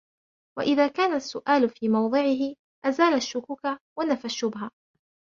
[0.57, 2.55] وَإِذَا كَانَ السُّؤَالُ فِي مَوْضِعِهِ
[2.85, 3.61] أَزَالَ الشُّكُوكَ
[3.99, 4.71] وَنَفَى الشُّبْهَةَ